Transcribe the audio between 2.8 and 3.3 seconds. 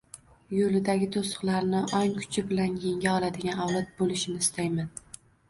yenga